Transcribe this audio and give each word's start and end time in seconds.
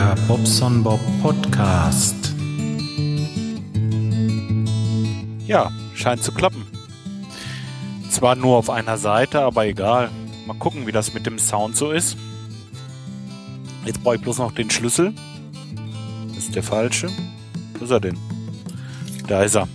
Der 0.00 0.16
Bobson 0.26 0.82
Bob 0.82 0.98
Podcast. 1.20 2.34
Ja, 5.46 5.70
scheint 5.94 6.22
zu 6.22 6.32
klappen. 6.32 6.66
Zwar 8.08 8.34
nur 8.34 8.56
auf 8.56 8.70
einer 8.70 8.96
Seite, 8.96 9.42
aber 9.42 9.66
egal. 9.66 10.10
Mal 10.46 10.56
gucken, 10.56 10.86
wie 10.86 10.92
das 10.92 11.12
mit 11.12 11.26
dem 11.26 11.38
Sound 11.38 11.76
so 11.76 11.90
ist. 11.90 12.16
Jetzt 13.84 14.02
brauche 14.02 14.16
ich 14.16 14.22
bloß 14.22 14.38
noch 14.38 14.52
den 14.52 14.70
Schlüssel. 14.70 15.12
Das 16.28 16.44
ist 16.44 16.54
der 16.54 16.62
falsche. 16.62 17.10
Wo 17.74 17.84
ist 17.84 17.90
er 17.90 18.00
denn? 18.00 18.16
Da 19.26 19.42
ist 19.42 19.54
er. 19.54 19.68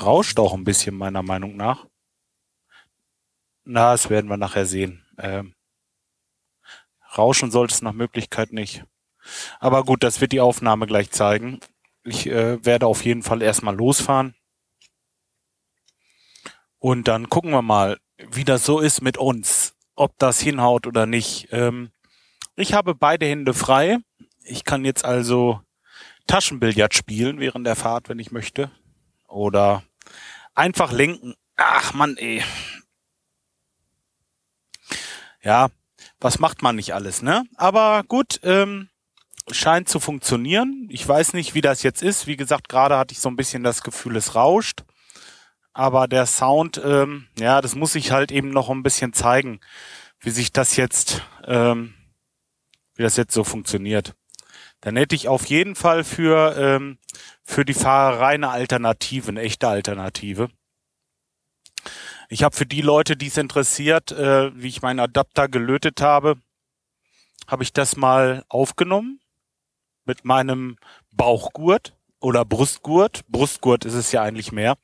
Rauscht 0.00 0.38
auch 0.38 0.54
ein 0.54 0.62
bisschen, 0.62 0.96
meiner 0.96 1.24
Meinung 1.24 1.56
nach. 1.56 1.88
Na, 3.64 3.90
das 3.90 4.08
werden 4.08 4.30
wir 4.30 4.36
nachher 4.36 4.66
sehen. 4.66 5.04
Ähm, 5.18 5.52
rauschen 7.16 7.50
sollte 7.50 7.74
es 7.74 7.82
nach 7.82 7.92
Möglichkeit 7.92 8.52
nicht. 8.52 8.84
Aber 9.60 9.84
gut, 9.84 10.02
das 10.02 10.20
wird 10.20 10.32
die 10.32 10.40
Aufnahme 10.40 10.86
gleich 10.86 11.10
zeigen. 11.10 11.60
Ich 12.04 12.26
äh, 12.26 12.64
werde 12.64 12.86
auf 12.86 13.04
jeden 13.04 13.22
Fall 13.22 13.42
erstmal 13.42 13.76
losfahren. 13.76 14.34
Und 16.78 17.06
dann 17.06 17.28
gucken 17.28 17.52
wir 17.52 17.62
mal, 17.62 17.98
wie 18.18 18.44
das 18.44 18.64
so 18.64 18.80
ist 18.80 19.02
mit 19.02 19.16
uns. 19.16 19.74
Ob 19.94 20.18
das 20.18 20.40
hinhaut 20.40 20.86
oder 20.86 21.06
nicht. 21.06 21.48
Ähm, 21.52 21.92
ich 22.56 22.74
habe 22.74 22.94
beide 22.94 23.26
Hände 23.26 23.54
frei. 23.54 23.98
Ich 24.42 24.64
kann 24.64 24.84
jetzt 24.84 25.04
also 25.04 25.60
Taschenbillard 26.26 26.94
spielen 26.94 27.38
während 27.38 27.66
der 27.66 27.76
Fahrt, 27.76 28.08
wenn 28.08 28.18
ich 28.18 28.32
möchte. 28.32 28.70
Oder 29.28 29.84
einfach 30.54 30.90
lenken. 30.90 31.34
Ach 31.56 31.94
man, 31.94 32.16
ey. 32.16 32.42
Ja, 35.42 35.68
was 36.22 36.38
macht 36.38 36.62
man 36.62 36.76
nicht 36.76 36.94
alles, 36.94 37.20
ne? 37.22 37.44
Aber 37.56 38.04
gut, 38.06 38.40
ähm, 38.44 38.88
scheint 39.50 39.88
zu 39.88 39.98
funktionieren. 39.98 40.86
Ich 40.90 41.06
weiß 41.06 41.32
nicht, 41.32 41.54
wie 41.54 41.60
das 41.60 41.82
jetzt 41.82 42.02
ist. 42.02 42.26
Wie 42.26 42.36
gesagt, 42.36 42.68
gerade 42.68 42.96
hatte 42.96 43.12
ich 43.12 43.20
so 43.20 43.28
ein 43.28 43.36
bisschen 43.36 43.64
das 43.64 43.82
Gefühl, 43.82 44.16
es 44.16 44.34
rauscht. 44.34 44.84
Aber 45.72 46.06
der 46.06 46.26
Sound, 46.26 46.80
ähm, 46.84 47.26
ja, 47.38 47.60
das 47.60 47.74
muss 47.74 47.94
ich 47.94 48.12
halt 48.12 48.30
eben 48.30 48.50
noch 48.50 48.70
ein 48.70 48.82
bisschen 48.82 49.12
zeigen, 49.12 49.60
wie 50.20 50.30
sich 50.30 50.52
das 50.52 50.76
jetzt, 50.76 51.22
ähm, 51.46 51.94
wie 52.94 53.02
das 53.02 53.16
jetzt 53.16 53.34
so 53.34 53.42
funktioniert. 53.42 54.14
Dann 54.80 54.96
hätte 54.96 55.14
ich 55.14 55.28
auf 55.28 55.46
jeden 55.46 55.74
Fall 55.74 56.04
für, 56.04 56.56
ähm, 56.56 56.98
für 57.42 57.64
die 57.64 57.74
Fahrerei 57.74 58.34
eine 58.34 58.50
Alternative, 58.50 59.28
eine 59.28 59.40
echte 59.40 59.66
Alternative. 59.66 60.50
Ich 62.32 62.42
habe 62.42 62.56
für 62.56 62.64
die 62.64 62.80
Leute, 62.80 63.14
die 63.14 63.26
es 63.26 63.36
interessiert, 63.36 64.10
äh, 64.10 64.56
wie 64.56 64.68
ich 64.68 64.80
meinen 64.80 65.00
Adapter 65.00 65.48
gelötet 65.48 66.00
habe, 66.00 66.36
habe 67.46 67.62
ich 67.62 67.74
das 67.74 67.94
mal 67.94 68.42
aufgenommen 68.48 69.20
mit 70.06 70.24
meinem 70.24 70.78
Bauchgurt 71.10 71.94
oder 72.20 72.46
Brustgurt. 72.46 73.20
Brustgurt 73.28 73.84
ist 73.84 73.92
es 73.92 74.12
ja 74.12 74.22
eigentlich 74.22 74.50
mehr. 74.50 74.78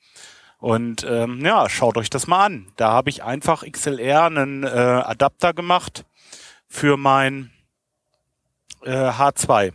Und 0.59 1.05
ähm, 1.09 1.43
ja, 1.43 1.71
schaut 1.71 1.97
euch 1.97 2.11
das 2.11 2.27
mal 2.27 2.45
an. 2.45 2.71
Da 2.77 2.91
habe 2.91 3.09
ich 3.09 3.23
einfach 3.25 3.65
XLR 3.65 4.27
einen 4.27 4.65
äh, 4.65 4.67
Adapter 4.69 5.55
gemacht 5.55 6.05
für 6.67 6.99
mein 6.99 7.51
äh, 8.83 8.91
H2, 8.91 9.73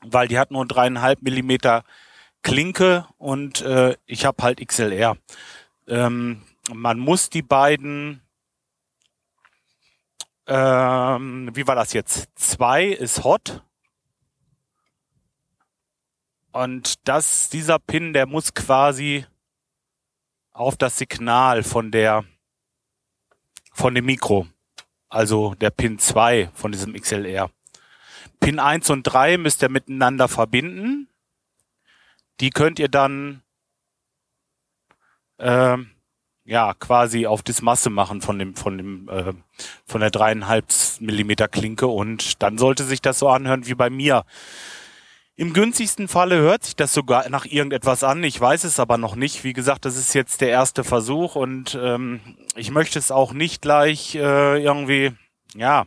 weil 0.00 0.28
die 0.28 0.38
hat 0.38 0.50
nur 0.50 0.64
dreieinhalb 0.64 1.20
Millimeter 1.20 1.84
Klinke 2.42 3.06
und 3.18 3.60
äh, 3.60 3.96
ich 4.06 4.24
habe 4.24 4.42
halt 4.42 4.66
XLR. 4.66 5.18
Ähm, 5.88 6.42
man 6.72 6.98
muss 6.98 7.30
die 7.30 7.42
beiden, 7.42 8.22
ähm, 10.46 11.50
wie 11.54 11.66
war 11.66 11.74
das 11.74 11.92
jetzt? 11.92 12.28
Zwei 12.34 12.86
ist 12.86 13.24
hot. 13.24 13.62
Und 16.52 17.06
das, 17.06 17.50
dieser 17.50 17.78
Pin, 17.78 18.12
der 18.12 18.26
muss 18.26 18.54
quasi 18.54 19.26
auf 20.52 20.76
das 20.76 20.96
Signal 20.96 21.62
von 21.62 21.90
der, 21.90 22.24
von 23.72 23.94
dem 23.94 24.06
Mikro. 24.06 24.46
Also 25.08 25.54
der 25.54 25.70
Pin 25.70 25.98
2 25.98 26.50
von 26.54 26.72
diesem 26.72 26.94
XLR. 26.94 27.50
Pin 28.40 28.58
1 28.58 28.90
und 28.90 29.02
3 29.02 29.38
müsst 29.38 29.62
ihr 29.62 29.68
miteinander 29.68 30.28
verbinden. 30.28 31.08
Die 32.40 32.50
könnt 32.50 32.78
ihr 32.78 32.88
dann 32.88 33.42
ähm, 35.38 35.95
ja 36.46 36.74
quasi 36.74 37.26
auf 37.26 37.42
das 37.42 37.60
Masse 37.60 37.90
machen 37.90 38.20
von 38.20 38.38
dem 38.38 38.54
von 38.54 38.78
dem 38.78 39.08
äh, 39.08 39.32
von 39.84 40.00
der 40.00 40.10
dreieinhalb 40.10 40.66
Millimeter 41.00 41.48
Klinke 41.48 41.88
und 41.88 42.42
dann 42.42 42.56
sollte 42.56 42.84
sich 42.84 43.02
das 43.02 43.18
so 43.18 43.28
anhören 43.28 43.66
wie 43.66 43.74
bei 43.74 43.90
mir. 43.90 44.24
Im 45.38 45.52
günstigsten 45.52 46.08
Falle 46.08 46.38
hört 46.38 46.64
sich 46.64 46.76
das 46.76 46.94
sogar 46.94 47.28
nach 47.28 47.44
irgendetwas 47.44 48.02
an. 48.02 48.24
Ich 48.24 48.40
weiß 48.40 48.64
es 48.64 48.80
aber 48.80 48.96
noch 48.96 49.16
nicht. 49.16 49.44
Wie 49.44 49.52
gesagt, 49.52 49.84
das 49.84 49.98
ist 49.98 50.14
jetzt 50.14 50.40
der 50.40 50.48
erste 50.48 50.82
Versuch 50.82 51.36
und 51.36 51.78
ähm, 51.78 52.20
ich 52.54 52.70
möchte 52.70 52.98
es 52.98 53.10
auch 53.10 53.34
nicht 53.34 53.60
gleich 53.60 54.14
äh, 54.14 54.62
irgendwie 54.62 55.12
ja 55.54 55.84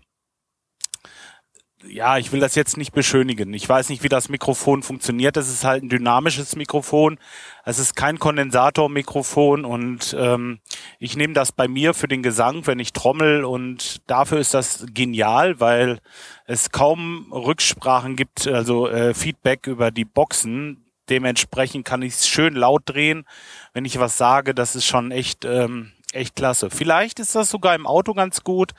ja, 1.88 2.17
ich 2.17 2.31
will 2.31 2.40
das 2.40 2.56
jetzt 2.56 2.78
nicht 2.78 2.91
beschönigen. 2.91 3.53
Ich 3.53 3.67
weiß 3.67 3.90
nicht, 3.90 4.03
wie 4.03 4.09
das 4.09 4.29
Mikrofon 4.29 4.84
funktioniert. 4.84 5.38
Das 5.38 5.50
ist 5.50 5.63
halt 5.63 5.84
ein 5.84 5.90
dynamisches 5.90 6.56
Mikrofon. 6.56 7.17
Es 7.63 7.79
ist 7.79 7.95
kein 7.95 8.19
Kondensatormikrofon 8.19 9.63
und 9.63 10.16
ähm, 10.18 10.59
ich 11.00 11.16
nehme 11.16 11.34
das 11.34 11.51
bei 11.51 11.68
mir 11.68 11.94
für 11.94 12.07
den 12.07 12.23
Gesang, 12.23 12.68
wenn 12.68 12.79
ich 12.79 12.94
trommel 12.94 13.45
und 13.45 14.01
dafür 14.07 14.39
ist 14.39 14.53
das 14.53 14.85
genial, 14.94 15.59
weil 15.59 16.00
es 16.45 16.72
kaum 16.72 17.31
Rücksprachen 17.31 18.16
gibt, 18.16 18.47
also 18.47 18.89
äh, 18.89 19.13
Feedback 19.13 19.68
über 19.68 19.91
die 19.91 20.06
Boxen. 20.06 20.85
Dementsprechend 21.09 21.85
kann 21.85 22.01
ich 22.01 22.13
es 22.13 22.28
schön 22.28 22.56
laut 22.56 22.84
drehen. 22.85 23.25
Wenn 23.73 23.85
ich 23.85 24.00
was 24.00 24.18
sage, 24.18 24.53
das 24.53 24.75
ist 24.75 24.85
schon 24.85 25.12
echt 25.12 25.45
ähm, 25.45 25.91
echt 26.12 26.35
klasse. 26.35 26.69
Vielleicht 26.69 27.19
ist 27.19 27.35
das 27.35 27.50
sogar 27.50 27.75
im 27.75 27.88
Auto 27.88 28.13
ganz 28.13 28.44
gut, 28.44 28.73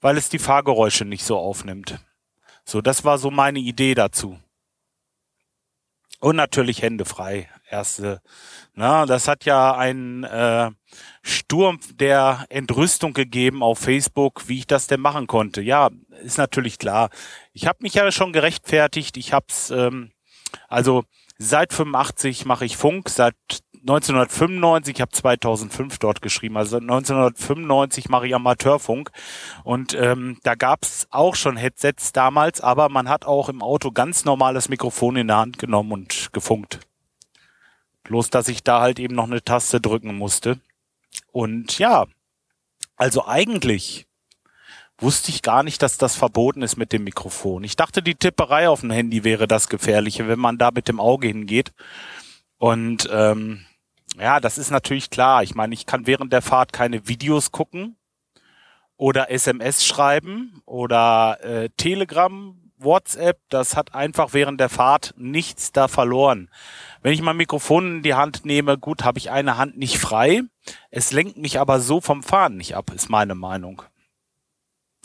weil 0.00 0.16
es 0.16 0.28
die 0.28 0.38
Fahrgeräusche 0.38 1.04
nicht 1.04 1.24
so 1.24 1.36
aufnimmt. 1.36 1.98
So, 2.68 2.80
das 2.80 3.04
war 3.04 3.18
so 3.18 3.30
meine 3.30 3.60
Idee 3.60 3.94
dazu. 3.94 4.38
Und 6.18 6.36
natürlich 6.36 6.82
Hände 6.82 7.04
frei. 7.04 7.48
Erste, 7.68 8.20
na, 8.74 9.06
das 9.06 9.28
hat 9.28 9.44
ja 9.44 9.76
einen 9.76 10.24
äh, 10.24 10.70
Sturm 11.22 11.78
der 11.94 12.46
Entrüstung 12.48 13.12
gegeben 13.12 13.62
auf 13.62 13.78
Facebook, 13.78 14.48
wie 14.48 14.58
ich 14.58 14.66
das 14.66 14.86
denn 14.86 15.00
machen 15.00 15.26
konnte. 15.26 15.62
Ja, 15.62 15.90
ist 16.22 16.38
natürlich 16.38 16.78
klar. 16.78 17.10
Ich 17.52 17.66
habe 17.66 17.78
mich 17.82 17.94
ja 17.94 18.10
schon 18.12 18.32
gerechtfertigt. 18.32 19.16
Ich 19.16 19.32
hab's, 19.32 19.70
ähm, 19.70 20.12
also 20.68 21.04
seit 21.38 21.72
85 21.72 22.46
mache 22.46 22.64
ich 22.64 22.76
Funk, 22.76 23.08
seit 23.08 23.34
1995, 23.88 24.96
ich 24.96 25.00
habe 25.00 25.12
2005 25.12 25.98
dort 25.98 26.20
geschrieben, 26.20 26.56
also 26.56 26.78
1995 26.78 28.08
mache 28.08 28.26
ich 28.26 28.34
Amateurfunk 28.34 29.12
und 29.62 29.94
ähm, 29.94 30.38
da 30.42 30.56
gab's 30.56 31.06
auch 31.10 31.36
schon 31.36 31.56
Headsets 31.56 32.12
damals, 32.12 32.60
aber 32.60 32.88
man 32.88 33.08
hat 33.08 33.24
auch 33.24 33.48
im 33.48 33.62
Auto 33.62 33.92
ganz 33.92 34.24
normales 34.24 34.68
Mikrofon 34.68 35.16
in 35.16 35.28
der 35.28 35.36
Hand 35.36 35.58
genommen 35.58 35.92
und 35.92 36.32
gefunkt. 36.32 36.80
Bloß, 38.02 38.30
dass 38.30 38.48
ich 38.48 38.64
da 38.64 38.80
halt 38.80 38.98
eben 38.98 39.14
noch 39.14 39.26
eine 39.26 39.42
Taste 39.42 39.80
drücken 39.80 40.16
musste. 40.16 40.58
Und 41.32 41.78
ja, 41.78 42.06
also 42.96 43.26
eigentlich 43.26 44.06
wusste 44.98 45.30
ich 45.30 45.42
gar 45.42 45.62
nicht, 45.62 45.82
dass 45.82 45.98
das 45.98 46.16
verboten 46.16 46.62
ist 46.62 46.76
mit 46.76 46.92
dem 46.92 47.04
Mikrofon. 47.04 47.64
Ich 47.64 47.76
dachte, 47.76 48.02
die 48.02 48.14
Tipperei 48.14 48.68
auf 48.68 48.80
dem 48.80 48.90
Handy 48.90 49.24
wäre 49.24 49.46
das 49.46 49.68
Gefährliche, 49.68 50.28
wenn 50.28 50.38
man 50.38 50.58
da 50.58 50.70
mit 50.70 50.88
dem 50.88 51.00
Auge 51.00 51.28
hingeht. 51.28 51.72
Und 52.58 53.08
ähm, 53.12 53.66
ja, 54.18 54.40
das 54.40 54.58
ist 54.58 54.70
natürlich 54.70 55.10
klar. 55.10 55.42
Ich 55.42 55.54
meine, 55.54 55.74
ich 55.74 55.86
kann 55.86 56.06
während 56.06 56.32
der 56.32 56.42
Fahrt 56.42 56.72
keine 56.72 57.08
Videos 57.08 57.52
gucken 57.52 57.96
oder 58.96 59.30
SMS 59.30 59.84
schreiben 59.84 60.62
oder 60.64 61.38
äh, 61.42 61.68
Telegram, 61.76 62.56
WhatsApp. 62.78 63.40
Das 63.48 63.76
hat 63.76 63.94
einfach 63.94 64.32
während 64.32 64.60
der 64.60 64.68
Fahrt 64.68 65.14
nichts 65.16 65.72
da 65.72 65.88
verloren. 65.88 66.48
Wenn 67.02 67.12
ich 67.12 67.22
mein 67.22 67.36
Mikrofon 67.36 67.96
in 67.96 68.02
die 68.02 68.14
Hand 68.14 68.44
nehme, 68.44 68.78
gut, 68.78 69.04
habe 69.04 69.18
ich 69.18 69.30
eine 69.30 69.58
Hand 69.58 69.76
nicht 69.76 69.98
frei. 69.98 70.42
Es 70.90 71.12
lenkt 71.12 71.36
mich 71.36 71.60
aber 71.60 71.80
so 71.80 72.00
vom 72.00 72.22
Fahren 72.22 72.56
nicht 72.56 72.74
ab, 72.74 72.90
ist 72.94 73.08
meine 73.08 73.34
Meinung. 73.34 73.82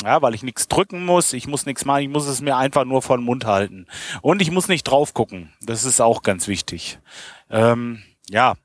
Ja, 0.03 0.21
weil 0.21 0.33
ich 0.33 0.41
nichts 0.41 0.67
drücken 0.67 1.05
muss, 1.05 1.33
ich 1.33 1.47
muss 1.47 1.67
nichts 1.67 1.85
machen, 1.85 2.01
ich 2.01 2.09
muss 2.09 2.25
es 2.25 2.41
mir 2.41 2.57
einfach 2.57 2.85
nur 2.85 3.03
vor 3.03 3.17
den 3.17 3.25
Mund 3.25 3.45
halten. 3.45 3.85
Und 4.21 4.41
ich 4.41 4.49
muss 4.49 4.67
nicht 4.67 4.83
drauf 4.83 5.13
gucken. 5.13 5.53
Das 5.61 5.83
ist 5.83 6.01
auch 6.01 6.23
ganz 6.23 6.47
wichtig. 6.47 6.97
Ähm, 7.51 8.01
ja, 8.27 8.55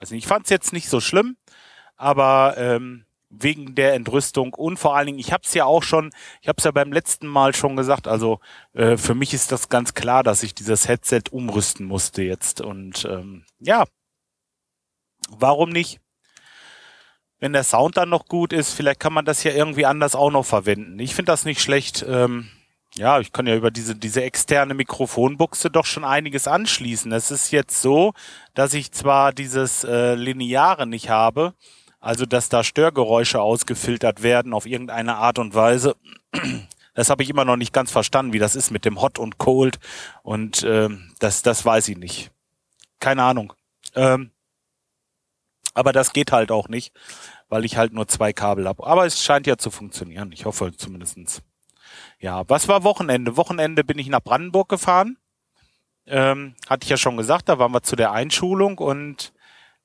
also 0.00 0.14
ich 0.14 0.26
fand 0.26 0.44
es 0.44 0.50
jetzt 0.50 0.72
nicht 0.72 0.88
so 0.88 1.00
schlimm, 1.00 1.36
aber 1.96 2.54
ähm, 2.56 3.04
wegen 3.28 3.76
der 3.76 3.94
Entrüstung 3.94 4.54
und 4.54 4.78
vor 4.78 4.96
allen 4.96 5.06
Dingen, 5.06 5.18
ich 5.18 5.32
habe 5.32 5.44
es 5.44 5.54
ja 5.54 5.64
auch 5.64 5.84
schon, 5.84 6.10
ich 6.40 6.48
habe 6.48 6.56
es 6.58 6.64
ja 6.64 6.72
beim 6.72 6.92
letzten 6.92 7.28
Mal 7.28 7.54
schon 7.54 7.76
gesagt, 7.76 8.08
also 8.08 8.40
äh, 8.72 8.96
für 8.96 9.14
mich 9.14 9.32
ist 9.34 9.52
das 9.52 9.68
ganz 9.68 9.94
klar, 9.94 10.24
dass 10.24 10.42
ich 10.42 10.54
dieses 10.54 10.88
Headset 10.88 11.22
umrüsten 11.30 11.86
musste 11.86 12.22
jetzt 12.22 12.60
und 12.60 13.04
ähm, 13.04 13.44
ja, 13.60 13.84
warum 15.30 15.70
nicht? 15.70 16.00
Wenn 17.38 17.52
der 17.52 17.64
Sound 17.64 17.96
dann 17.96 18.10
noch 18.10 18.26
gut 18.26 18.52
ist, 18.52 18.72
vielleicht 18.72 19.00
kann 19.00 19.14
man 19.14 19.24
das 19.24 19.44
ja 19.44 19.52
irgendwie 19.52 19.86
anders 19.86 20.14
auch 20.14 20.30
noch 20.30 20.44
verwenden. 20.44 20.98
Ich 20.98 21.14
finde 21.14 21.32
das 21.32 21.44
nicht 21.44 21.62
schlecht. 21.62 22.04
Ähm, 22.06 22.50
ja, 23.00 23.18
ich 23.18 23.32
kann 23.32 23.46
ja 23.46 23.56
über 23.56 23.70
diese, 23.70 23.96
diese 23.96 24.22
externe 24.22 24.74
Mikrofonbuchse 24.74 25.70
doch 25.70 25.86
schon 25.86 26.04
einiges 26.04 26.46
anschließen. 26.46 27.10
Es 27.12 27.30
ist 27.30 27.50
jetzt 27.50 27.80
so, 27.80 28.12
dass 28.52 28.74
ich 28.74 28.92
zwar 28.92 29.32
dieses 29.32 29.84
äh, 29.84 30.14
Lineare 30.14 30.86
nicht 30.86 31.08
habe, 31.08 31.54
also 31.98 32.26
dass 32.26 32.50
da 32.50 32.62
Störgeräusche 32.62 33.40
ausgefiltert 33.40 34.22
werden 34.22 34.52
auf 34.52 34.66
irgendeine 34.66 35.16
Art 35.16 35.38
und 35.38 35.54
Weise. 35.54 35.96
Das 36.92 37.08
habe 37.08 37.22
ich 37.22 37.30
immer 37.30 37.44
noch 37.44 37.56
nicht 37.56 37.72
ganz 37.72 37.92
verstanden, 37.92 38.32
wie 38.32 38.40
das 38.40 38.56
ist 38.56 38.72
mit 38.72 38.84
dem 38.84 39.00
Hot 39.00 39.18
und 39.20 39.38
Cold. 39.38 39.78
Und 40.24 40.64
ähm, 40.64 41.12
das, 41.20 41.40
das 41.40 41.64
weiß 41.64 41.88
ich 41.88 41.96
nicht. 41.96 42.32
Keine 42.98 43.22
Ahnung. 43.22 43.54
Ähm, 43.94 44.32
aber 45.72 45.92
das 45.92 46.12
geht 46.12 46.32
halt 46.32 46.50
auch 46.50 46.68
nicht, 46.68 46.92
weil 47.48 47.64
ich 47.64 47.76
halt 47.76 47.94
nur 47.94 48.08
zwei 48.08 48.32
Kabel 48.32 48.66
habe. 48.66 48.84
Aber 48.84 49.06
es 49.06 49.22
scheint 49.22 49.46
ja 49.46 49.56
zu 49.56 49.70
funktionieren. 49.70 50.32
Ich 50.32 50.44
hoffe 50.44 50.76
zumindestens. 50.76 51.42
Ja, 52.20 52.44
was 52.48 52.68
war 52.68 52.84
Wochenende? 52.84 53.36
Wochenende 53.38 53.82
bin 53.82 53.98
ich 53.98 54.08
nach 54.08 54.22
Brandenburg 54.22 54.68
gefahren. 54.68 55.16
Ähm, 56.06 56.54
hatte 56.68 56.84
ich 56.84 56.90
ja 56.90 56.98
schon 56.98 57.16
gesagt, 57.16 57.48
da 57.48 57.58
waren 57.58 57.72
wir 57.72 57.82
zu 57.82 57.96
der 57.96 58.12
Einschulung 58.12 58.78
und 58.78 59.32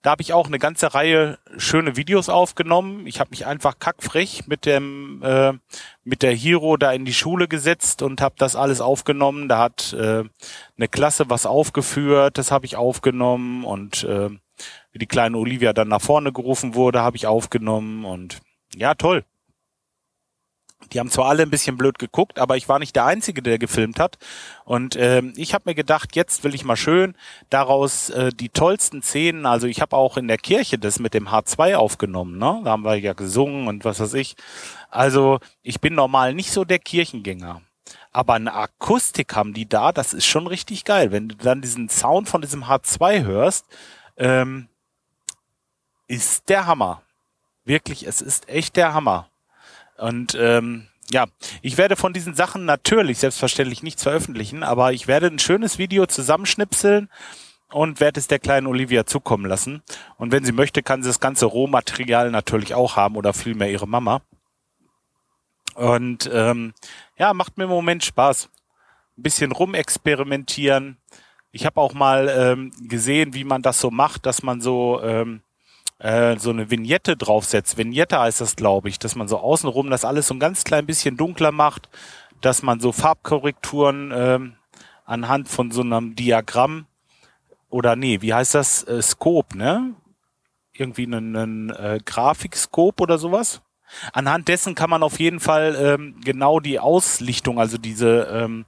da 0.02 0.12
habe 0.12 0.22
ich 0.22 0.34
auch 0.34 0.48
eine 0.48 0.60
ganze 0.60 0.94
Reihe 0.94 1.40
schöne 1.58 1.96
Videos 1.96 2.30
aufgenommen. 2.30 3.08
Ich 3.08 3.20
habe 3.20 3.32
mich 3.32 3.46
einfach 3.46 3.80
kackfrech 3.80 4.48
mit 4.48 4.66
dem 4.66 5.24
äh, 5.24 5.54
mit 6.04 6.24
der 6.24 6.36
Hero 6.36 6.78
da 6.78 6.92
in 6.92 7.06
die 7.06 7.14
Schule 7.14 7.48
gesetzt 7.48 8.02
und 8.02 8.22
habe 8.22 8.36
das 8.38 8.56
alles 8.56 8.82
aufgenommen. 8.82 9.48
Da 9.48 9.58
hat 9.58 9.94
äh, 9.94 10.24
eine 10.78 10.88
Klasse 10.90 11.30
was 11.30 11.46
aufgeführt, 11.46 12.38
das 12.38 12.52
habe 12.52 12.66
ich 12.66 12.76
aufgenommen 12.76 13.64
und 13.64 14.04
äh, 14.04 14.30
wie 14.92 15.00
die 15.00 15.08
kleine 15.08 15.38
Olivia 15.38 15.74
dann 15.74 15.88
nach 15.88 16.02
vorne 16.02 16.34
gerufen 16.34 16.76
wurde, 16.76 17.02
habe 17.02 17.18
ich 17.18 17.28
aufgenommen 17.28 18.04
und 18.06 18.42
ja, 18.76 18.94
toll. 18.94 19.24
Die 20.94 21.00
haben 21.00 21.10
zwar 21.10 21.26
alle 21.26 21.44
ein 21.44 21.50
bisschen 21.50 21.78
blöd 21.78 22.00
geguckt, 22.00 22.40
aber 22.40 22.58
ich 22.58 22.70
war 22.70 22.80
nicht 22.80 22.96
der 22.96 23.06
Einzige, 23.06 23.42
der 23.42 23.58
gefilmt 23.58 24.00
hat. 24.00 24.18
Und 24.64 24.96
ähm, 24.98 25.34
ich 25.36 25.54
habe 25.54 25.64
mir 25.70 25.76
gedacht, 25.76 26.16
jetzt 26.16 26.44
will 26.44 26.56
ich 26.56 26.66
mal 26.66 26.76
schön 26.76 27.16
daraus 27.50 28.10
äh, 28.10 28.32
die 28.32 28.50
tollsten 28.50 29.02
Szenen, 29.02 29.46
also 29.46 29.68
ich 29.68 29.82
habe 29.82 29.96
auch 29.96 30.18
in 30.18 30.28
der 30.28 30.38
Kirche 30.38 30.78
das 30.78 31.00
mit 31.00 31.14
dem 31.14 31.30
H2 31.30 31.76
aufgenommen, 31.76 32.38
ne? 32.38 32.62
Da 32.64 32.72
haben 32.72 32.84
wir 32.84 32.96
ja 32.96 33.14
gesungen 33.14 33.68
und 33.68 33.86
was 33.86 34.00
weiß 34.00 34.14
ich. 34.14 34.36
Also 34.90 35.40
ich 35.62 35.82
bin 35.82 35.96
normal 35.96 36.34
nicht 36.34 36.52
so 36.52 36.64
der 36.66 36.80
Kirchengänger. 36.80 37.62
Aber 38.12 38.36
eine 38.36 38.54
Akustik 38.54 39.36
haben 39.36 39.54
die 39.54 39.68
da, 39.68 39.92
das 39.92 40.14
ist 40.14 40.26
schon 40.26 40.48
richtig 40.48 40.86
geil. 40.86 41.12
Wenn 41.12 41.28
du 41.28 41.36
dann 41.36 41.62
diesen 41.62 41.90
Sound 41.90 42.30
von 42.30 42.42
diesem 42.42 42.64
H2 42.64 43.24
hörst, 43.26 43.66
ähm, 44.16 44.70
ist 46.08 46.48
der 46.50 46.66
Hammer. 46.66 47.02
Wirklich, 47.66 48.08
es 48.08 48.22
ist 48.22 48.48
echt 48.48 48.78
der 48.78 48.94
Hammer. 48.94 49.28
Und 49.98 50.36
ähm, 50.40 50.88
ja, 51.12 51.26
ich 51.62 51.78
werde 51.78 51.96
von 51.96 52.14
diesen 52.14 52.34
Sachen 52.34 52.66
natürlich 52.66 53.20
selbstverständlich 53.20 53.84
nichts 53.84 54.04
veröffentlichen, 54.04 54.64
aber 54.64 54.94
ich 54.94 55.08
werde 55.08 55.28
ein 55.28 55.40
schönes 55.40 55.78
Video 55.78 56.06
zusammenschnipseln 56.06 57.10
und 57.72 58.00
werde 58.00 58.20
es 58.20 58.28
der 58.28 58.40
kleinen 58.40 58.68
Olivia 58.68 59.06
zukommen 59.06 59.46
lassen. 59.46 59.84
Und 60.18 60.32
wenn 60.32 60.46
sie 60.46 60.52
möchte, 60.52 60.84
kann 60.84 61.04
sie 61.04 61.10
das 61.10 61.20
ganze 61.20 61.46
Rohmaterial 61.46 62.32
natürlich 62.32 62.74
auch 62.74 62.96
haben 62.96 63.16
oder 63.16 63.34
vielmehr 63.34 63.72
ihre 63.72 63.88
Mama. 63.88 64.22
Und 65.76 66.30
ähm, 66.32 66.74
ja, 67.18 67.34
macht 67.34 67.58
mir 67.58 67.66
im 67.66 67.70
Moment 67.70 68.04
Spaß. 68.04 68.50
Ein 69.18 69.24
bisschen 69.24 69.52
rumexperimentieren. 69.52 70.98
Ich 71.52 71.66
habe 71.66 71.80
auch 71.80 71.94
mal 71.94 72.30
ähm, 72.30 72.72
gesehen, 72.88 73.34
wie 73.34 73.44
man 73.44 73.62
das 73.62 73.80
so 73.80 73.92
macht, 73.92 74.26
dass 74.26 74.44
man 74.44 74.62
so 74.62 75.02
ähm, 75.02 75.42
äh, 76.00 76.38
so 76.38 76.50
eine 76.50 76.70
Vignette 76.70 77.16
draufsetzt. 77.16 77.78
Vignette 77.78 78.20
heißt 78.20 78.42
das, 78.42 78.56
glaube 78.56 78.90
ich, 78.90 79.00
dass 79.00 79.16
man 79.16 79.28
so 79.28 79.38
außenrum 79.38 79.90
das 79.90 80.06
alles 80.06 80.28
so 80.28 80.34
ein 80.34 80.40
ganz 80.40 80.64
klein 80.64 80.86
bisschen 80.86 81.18
dunkler 81.18 81.52
macht, 81.52 81.90
dass 82.42 82.64
man 82.64 82.80
so 82.80 82.92
Farbkorrekturen 82.92 84.12
ähm, 84.14 84.56
anhand 85.06 85.48
von 85.48 85.72
so 85.72 85.82
einem 85.82 86.16
Diagramm 86.16 86.88
oder 87.70 87.96
nee, 87.96 88.22
wie 88.22 88.34
heißt 88.34 88.56
das? 88.56 88.84
Äh, 88.84 89.02
Scope, 89.02 89.58
ne? 89.58 89.96
Irgendwie 90.74 91.06
einen, 91.06 91.36
einen 91.36 91.70
äh, 91.72 92.00
Grafikscope 92.04 93.02
oder 93.02 93.18
sowas. 93.18 93.62
Anhand 94.14 94.48
dessen 94.48 94.76
kann 94.76 94.90
man 94.90 95.04
auf 95.04 95.20
jeden 95.20 95.40
Fall 95.40 95.76
ähm, 95.78 96.20
genau 96.24 96.60
die 96.60 96.80
Auslichtung, 96.80 97.60
also 97.60 97.78
diese, 97.78 98.28
ähm, 98.32 98.66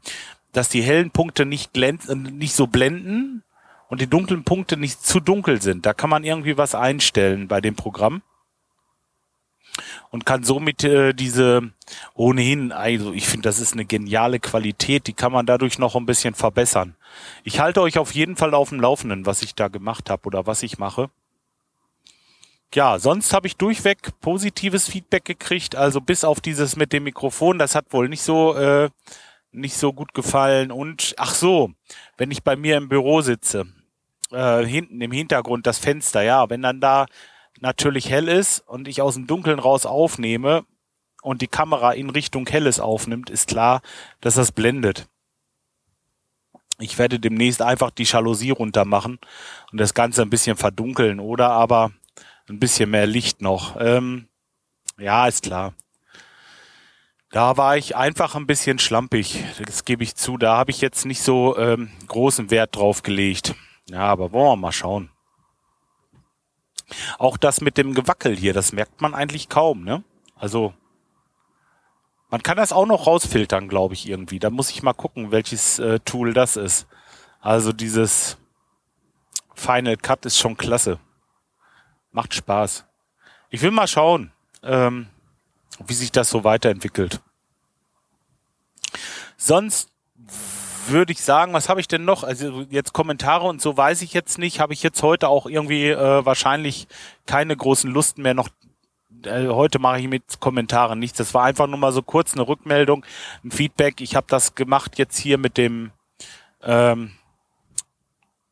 dass 0.51 0.69
die 0.69 0.81
hellen 0.81 1.11
Punkte 1.11 1.45
nicht 1.45 1.73
glänzen, 1.73 2.37
nicht 2.37 2.53
so 2.53 2.67
blenden, 2.67 3.43
und 3.89 4.01
die 4.01 4.07
dunklen 4.07 4.43
Punkte 4.43 4.77
nicht 4.77 5.05
zu 5.05 5.19
dunkel 5.19 5.61
sind. 5.61 5.85
Da 5.85 5.93
kann 5.93 6.09
man 6.09 6.23
irgendwie 6.23 6.57
was 6.57 6.75
einstellen 6.75 7.47
bei 7.47 7.61
dem 7.61 7.75
Programm 7.75 8.21
und 10.09 10.25
kann 10.25 10.43
somit 10.43 10.83
äh, 10.83 11.13
diese 11.13 11.71
ohnehin, 12.13 12.71
also 12.71 13.13
ich 13.13 13.27
finde, 13.27 13.43
das 13.43 13.59
ist 13.59 13.73
eine 13.73 13.85
geniale 13.85 14.39
Qualität, 14.39 15.07
die 15.07 15.13
kann 15.13 15.31
man 15.31 15.45
dadurch 15.45 15.79
noch 15.79 15.95
ein 15.95 16.05
bisschen 16.05 16.33
verbessern. 16.33 16.95
Ich 17.43 17.59
halte 17.59 17.81
euch 17.81 17.97
auf 17.97 18.13
jeden 18.13 18.35
Fall 18.35 18.53
auf 18.53 18.69
dem 18.69 18.81
Laufenden, 18.81 19.25
was 19.25 19.41
ich 19.41 19.55
da 19.55 19.67
gemacht 19.67 20.09
habe 20.09 20.25
oder 20.25 20.47
was 20.47 20.63
ich 20.63 20.77
mache. 20.77 21.09
Ja, 22.73 22.99
sonst 22.99 23.33
habe 23.33 23.47
ich 23.47 23.55
durchweg 23.55 24.19
positives 24.19 24.89
Feedback 24.89 25.23
gekriegt, 25.23 25.75
also 25.75 26.01
bis 26.01 26.23
auf 26.23 26.41
dieses 26.41 26.75
mit 26.75 26.91
dem 26.91 27.03
Mikrofon, 27.03 27.59
das 27.59 27.75
hat 27.75 27.93
wohl 27.93 28.09
nicht 28.09 28.21
so 28.21 28.55
äh, 28.55 28.89
nicht 29.53 29.77
so 29.77 29.93
gut 29.93 30.13
gefallen 30.13 30.71
und 30.71 31.15
ach 31.17 31.33
so, 31.33 31.71
wenn 32.17 32.29
ich 32.29 32.43
bei 32.43 32.55
mir 32.57 32.77
im 32.77 32.89
Büro 32.89 33.21
sitze, 33.21 33.65
äh, 34.31 34.65
hinten 34.65 35.01
im 35.01 35.11
Hintergrund 35.11 35.67
das 35.67 35.77
Fenster, 35.77 36.21
ja, 36.21 36.49
wenn 36.49 36.61
dann 36.61 36.79
da 36.81 37.05
natürlich 37.59 38.09
hell 38.09 38.27
ist 38.27 38.59
und 38.67 38.87
ich 38.87 39.01
aus 39.01 39.15
dem 39.15 39.27
Dunkeln 39.27 39.59
raus 39.59 39.85
aufnehme 39.85 40.65
und 41.21 41.41
die 41.41 41.47
Kamera 41.47 41.93
in 41.93 42.09
Richtung 42.09 42.47
Helles 42.47 42.79
aufnimmt, 42.79 43.29
ist 43.29 43.47
klar, 43.47 43.81
dass 44.21 44.35
das 44.35 44.51
blendet. 44.51 45.07
Ich 46.79 46.99
werde 46.99 47.19
demnächst 47.19 47.61
einfach 47.61 47.89
die 47.89 48.03
Jalousie 48.03 48.51
runter 48.51 48.85
machen 48.85 49.19
und 49.71 49.79
das 49.79 49.95
Ganze 49.95 50.21
ein 50.21 50.29
bisschen 50.29 50.57
verdunkeln 50.57 51.19
oder 51.19 51.49
aber 51.49 51.91
ein 52.47 52.59
bisschen 52.59 52.91
mehr 52.91 53.07
Licht 53.07 53.41
noch. 53.41 53.75
Ähm, 53.79 54.27
ja, 54.99 55.27
ist 55.27 55.43
klar. 55.43 55.73
Da 57.31 57.57
war 57.57 57.77
ich 57.77 57.95
einfach 57.95 58.35
ein 58.35 58.47
bisschen 58.47 58.79
schlampig, 58.79 59.43
das 59.65 59.85
gebe 59.85 60.03
ich 60.03 60.15
zu. 60.15 60.37
Da 60.37 60.55
habe 60.55 60.71
ich 60.71 60.79
jetzt 60.79 61.05
nicht 61.05 61.21
so 61.21 61.57
ähm, 61.57 61.91
großen 62.07 62.51
Wert 62.51 62.75
drauf 62.75 63.03
gelegt. 63.03 63.53
Ja, 63.89 64.01
aber 64.01 64.31
wollen 64.31 64.51
wir 64.51 64.55
mal 64.57 64.71
schauen. 64.71 65.09
Auch 67.17 67.37
das 67.37 67.61
mit 67.61 67.77
dem 67.77 67.93
Gewackel 67.93 68.35
hier, 68.35 68.53
das 68.53 68.71
merkt 68.71 69.01
man 69.01 69.13
eigentlich 69.13 69.49
kaum, 69.49 69.83
ne? 69.83 70.03
Also, 70.35 70.73
man 72.29 72.43
kann 72.43 72.57
das 72.57 72.73
auch 72.73 72.85
noch 72.85 73.07
rausfiltern, 73.07 73.67
glaube 73.69 73.93
ich, 73.93 74.07
irgendwie. 74.07 74.39
Da 74.39 74.49
muss 74.49 74.69
ich 74.69 74.83
mal 74.83 74.93
gucken, 74.93 75.31
welches 75.31 75.79
äh, 75.79 75.99
Tool 76.01 76.33
das 76.33 76.57
ist. 76.57 76.87
Also 77.39 77.71
dieses 77.71 78.37
Final 79.55 79.97
Cut 79.97 80.25
ist 80.25 80.37
schon 80.37 80.57
klasse. 80.57 80.99
Macht 82.11 82.33
Spaß. 82.33 82.85
Ich 83.49 83.61
will 83.61 83.71
mal 83.71 83.87
schauen, 83.87 84.31
ähm, 84.63 85.07
wie 85.85 85.93
sich 85.93 86.11
das 86.11 86.29
so 86.29 86.43
weiterentwickelt. 86.43 87.21
Sonst 89.37 89.89
würde 90.89 91.11
ich 91.11 91.21
sagen, 91.21 91.53
was 91.53 91.69
habe 91.69 91.79
ich 91.79 91.87
denn 91.87 92.05
noch? 92.05 92.23
Also 92.23 92.65
jetzt 92.69 92.93
Kommentare 92.93 93.47
und 93.47 93.61
so 93.61 93.75
weiß 93.75 94.01
ich 94.01 94.13
jetzt 94.13 94.37
nicht. 94.37 94.59
Habe 94.59 94.73
ich 94.73 94.83
jetzt 94.83 95.01
heute 95.03 95.29
auch 95.29 95.45
irgendwie 95.45 95.89
äh, 95.89 96.25
wahrscheinlich 96.25 96.87
keine 97.25 97.55
großen 97.55 97.91
Lust 97.91 98.17
mehr 98.17 98.33
noch. 98.33 98.49
Äh, 99.23 99.47
heute 99.47 99.79
mache 99.79 99.99
ich 99.99 100.07
mit 100.07 100.39
Kommentaren 100.39 100.99
nichts. 100.99 101.17
Das 101.17 101.33
war 101.33 101.43
einfach 101.43 101.67
nur 101.67 101.77
mal 101.77 101.91
so 101.91 102.01
kurz 102.01 102.33
eine 102.33 102.47
Rückmeldung, 102.47 103.05
ein 103.43 103.51
Feedback. 103.51 104.01
Ich 104.01 104.15
habe 104.15 104.27
das 104.29 104.55
gemacht 104.55 104.97
jetzt 104.97 105.17
hier 105.17 105.37
mit 105.37 105.57
dem 105.57 105.91
ähm, 106.63 107.11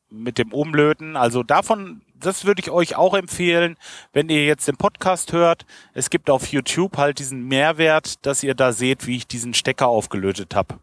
mit 0.09 0.37
dem 0.37 0.53
Umlöten. 0.53 1.15
Also 1.15 1.43
davon, 1.43 2.01
das 2.19 2.45
würde 2.45 2.61
ich 2.61 2.71
euch 2.71 2.95
auch 2.95 3.13
empfehlen, 3.13 3.77
wenn 4.13 4.29
ihr 4.29 4.45
jetzt 4.45 4.67
den 4.67 4.77
Podcast 4.77 5.33
hört. 5.33 5.65
Es 5.93 6.09
gibt 6.09 6.29
auf 6.29 6.47
YouTube 6.47 6.97
halt 6.97 7.19
diesen 7.19 7.47
Mehrwert, 7.47 8.25
dass 8.25 8.43
ihr 8.43 8.55
da 8.55 8.71
seht, 8.71 9.07
wie 9.07 9.17
ich 9.17 9.27
diesen 9.27 9.53
Stecker 9.53 9.87
aufgelötet 9.87 10.55
habe. 10.55 10.79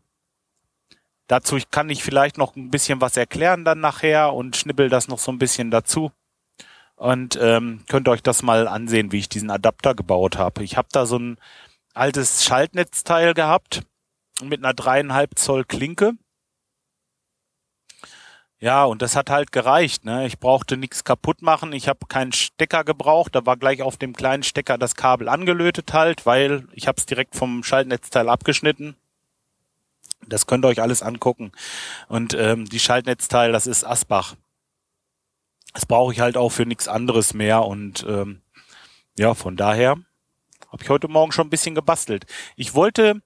Dazu 1.33 1.57
kann 1.71 1.89
ich 1.89 2.05
vielleicht 2.05 2.37
noch 2.37 2.57
ein 2.57 2.71
bisschen 2.71 3.01
was 3.01 3.17
erklären 3.17 3.65
dann 3.65 3.81
nachher 3.81 4.35
und 4.35 4.55
schnippel 4.55 4.91
das 4.91 5.09
noch 5.09 5.19
so 5.19 5.33
ein 5.33 5.39
bisschen 5.39 5.71
dazu. 5.71 6.13
Und 6.95 7.39
ähm, 7.41 7.85
könnt 7.89 8.07
euch 8.11 8.23
das 8.23 8.43
mal 8.43 8.69
ansehen, 8.69 9.13
wie 9.13 9.21
ich 9.21 9.31
diesen 9.31 9.49
Adapter 9.49 9.95
gebaut 9.95 10.37
habe. 10.37 10.63
Ich 10.63 10.77
habe 10.77 10.89
da 10.93 11.07
so 11.07 11.19
ein 11.19 11.39
altes 11.95 12.45
Schaltnetzteil 12.45 13.33
gehabt 13.33 13.81
mit 14.43 14.63
einer 14.63 14.75
dreieinhalb 14.75 15.39
Zoll 15.39 15.65
Klinke. 15.65 16.13
Ja, 18.59 18.85
und 18.85 19.01
das 19.01 19.17
hat 19.17 19.31
halt 19.31 19.53
gereicht. 19.53 20.05
Ne? 20.05 20.27
Ich 20.27 20.39
brauchte 20.39 20.77
nichts 20.77 21.03
kaputt 21.03 21.41
machen. 21.41 21.73
Ich 21.73 21.89
habe 21.89 22.01
keinen 22.09 22.33
Stecker 22.33 22.85
gebraucht. 22.85 23.35
Da 23.35 23.47
war 23.47 23.57
gleich 23.57 23.81
auf 23.81 23.97
dem 23.97 24.15
kleinen 24.15 24.43
Stecker 24.43 24.77
das 24.77 24.97
Kabel 24.97 25.31
angelötet 25.31 25.95
halt, 25.95 26.27
weil 26.27 26.69
ich 26.75 26.89
habe 26.89 26.99
es 26.99 27.07
direkt 27.07 27.37
vom 27.37 27.65
Schaltnetzteil 27.65 28.29
abgeschnitten. 28.29 28.97
Das 30.27 30.47
könnt 30.47 30.65
ihr 30.65 30.69
euch 30.69 30.81
alles 30.81 31.03
angucken. 31.03 31.53
Und 32.09 32.35
ähm, 32.35 32.65
die 32.67 32.79
Schaltnetzteil, 32.79 33.53
das 33.53 33.67
ist 33.67 33.85
Asbach. 33.85 34.37
Das 35.73 35.87
brauche 35.87 36.13
ich 36.13 36.21
halt 36.21 36.37
auch 36.37 36.51
für 36.51 36.67
nichts 36.67 36.89
anderes 36.89 37.35
mehr. 37.35 37.65
Und 37.65 38.05
ähm, 38.09 38.43
ja, 39.19 39.35
von 39.35 39.57
daher 39.57 39.97
habe 40.71 40.83
ich 40.83 40.89
heute 40.89 41.09
Morgen 41.09 41.33
schon 41.33 41.47
ein 41.47 41.51
bisschen 41.51 41.75
gebastelt. 41.75 42.25
Ich 42.57 42.75
wollte 42.75 43.23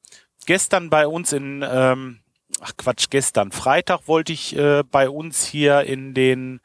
gestern 0.46 0.90
bei 0.90 1.06
uns 1.06 1.32
in, 1.32 1.64
ähm, 1.68 2.20
ach 2.60 2.72
Quatsch, 2.76 3.06
gestern, 3.10 3.52
Freitag 3.52 4.08
wollte 4.08 4.32
ich 4.32 4.56
äh, 4.56 4.82
bei 4.82 5.08
uns 5.08 5.44
hier 5.44 5.82
in 5.82 6.14
den 6.14 6.60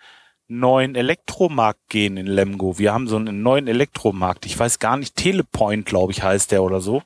neuen 0.48 0.96
Elektromarkt 0.96 1.88
gehen 1.88 2.18
in 2.18 2.28
Lemgo. 2.28 2.78
Wir 2.78 2.94
haben 2.94 3.08
so 3.08 3.16
einen 3.16 3.42
neuen 3.42 3.68
Elektromarkt. 3.68 4.46
Ich 4.46 4.60
weiß 4.60 4.80
gar 4.80 4.98
nicht, 4.98 5.16
Telepoint, 5.16 5.86
glaube 5.86 6.12
ich, 6.12 6.24
heißt 6.24 6.52
der 6.52 6.64
oder 6.64 6.82
so. 6.82 7.04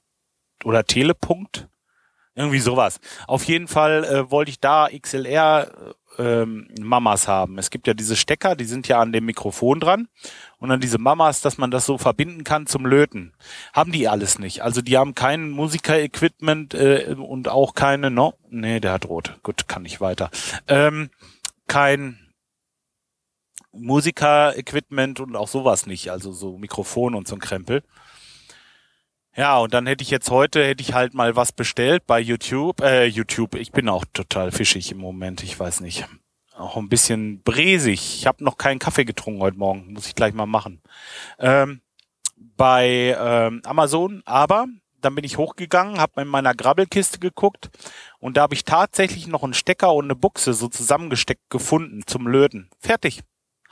Oder 0.63 0.83
Telepunkt. 0.83 1.67
Irgendwie 2.35 2.59
sowas. 2.59 2.99
Auf 3.27 3.45
jeden 3.45 3.67
Fall 3.67 4.03
äh, 4.03 4.31
wollte 4.31 4.51
ich 4.51 4.59
da 4.59 4.89
XLR 4.89 5.95
ähm, 6.17 6.67
Mamas 6.79 7.27
haben. 7.27 7.57
Es 7.57 7.69
gibt 7.69 7.87
ja 7.87 7.93
diese 7.93 8.15
Stecker, 8.15 8.55
die 8.55 8.65
sind 8.65 8.87
ja 8.87 8.99
an 8.99 9.13
dem 9.13 9.25
Mikrofon 9.25 9.79
dran 9.79 10.07
und 10.59 10.69
dann 10.69 10.81
diese 10.81 10.97
Mamas, 10.97 11.41
dass 11.41 11.57
man 11.57 11.71
das 11.71 11.85
so 11.85 11.97
verbinden 11.97 12.43
kann 12.43 12.67
zum 12.67 12.85
Löten. 12.85 13.33
Haben 13.73 13.91
die 13.91 14.07
alles 14.07 14.39
nicht. 14.39 14.63
Also 14.63 14.81
die 14.81 14.97
haben 14.97 15.15
kein 15.15 15.49
Musiker-Equipment 15.49 16.73
äh, 16.73 17.15
und 17.17 17.47
auch 17.47 17.73
keine, 17.73 18.11
no, 18.11 18.33
nee, 18.49 18.79
der 18.79 18.91
hat 18.91 19.05
rot. 19.05 19.37
Gut, 19.43 19.67
kann 19.67 19.85
ich 19.85 20.01
weiter. 20.01 20.29
Ähm, 20.67 21.09
kein 21.67 22.19
Musiker-Equipment 23.71 25.19
und 25.19 25.35
auch 25.35 25.47
sowas 25.47 25.85
nicht, 25.85 26.09
also 26.09 26.31
so 26.31 26.57
Mikrofon 26.57 27.15
und 27.15 27.27
so 27.27 27.35
ein 27.35 27.41
Krempel. 27.41 27.83
Ja, 29.35 29.57
und 29.57 29.73
dann 29.73 29.85
hätte 29.85 30.01
ich 30.01 30.11
jetzt 30.11 30.29
heute, 30.31 30.65
hätte 30.65 30.81
ich 30.81 30.93
halt 30.93 31.13
mal 31.13 31.35
was 31.35 31.51
bestellt 31.51 32.07
bei 32.07 32.19
YouTube. 32.19 32.81
Äh, 32.81 33.05
YouTube, 33.05 33.55
ich 33.55 33.73
bin 33.73 33.89
auch 33.89 34.05
total 34.13 34.51
fischig 34.51 34.91
im 34.91 34.97
Moment, 34.97 35.43
ich 35.43 35.59
weiß 35.59 35.81
nicht. 35.81 36.07
Auch 36.55 36.77
ein 36.77 36.87
bisschen 36.87 37.41
bresig. 37.43 38.15
Ich 38.19 38.27
habe 38.27 38.43
noch 38.43 38.57
keinen 38.57 38.79
Kaffee 38.79 39.03
getrunken 39.03 39.41
heute 39.41 39.57
Morgen, 39.57 39.91
muss 39.91 40.07
ich 40.07 40.15
gleich 40.15 40.33
mal 40.33 40.45
machen. 40.45 40.81
Ähm, 41.37 41.81
bei 42.55 43.17
ähm, 43.19 43.61
Amazon, 43.65 44.21
aber 44.25 44.67
dann 45.01 45.15
bin 45.15 45.25
ich 45.25 45.37
hochgegangen, 45.37 45.99
habe 45.99 46.21
in 46.21 46.29
meiner 46.29 46.55
Grabbelkiste 46.55 47.19
geguckt 47.19 47.69
und 48.19 48.37
da 48.37 48.43
habe 48.43 48.53
ich 48.53 48.63
tatsächlich 48.63 49.27
noch 49.27 49.43
einen 49.43 49.53
Stecker 49.53 49.93
und 49.93 50.05
eine 50.05 50.15
Buchse 50.15 50.53
so 50.53 50.69
zusammengesteckt 50.69 51.49
gefunden 51.49 52.03
zum 52.07 52.27
Löten. 52.27 52.69
Fertig. 52.79 53.21